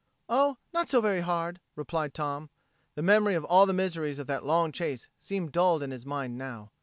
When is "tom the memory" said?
2.15-3.35